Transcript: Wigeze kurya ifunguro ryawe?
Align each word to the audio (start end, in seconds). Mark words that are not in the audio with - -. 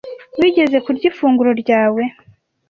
Wigeze 0.39 0.77
kurya 0.85 1.05
ifunguro 1.11 1.51
ryawe? 1.61 2.01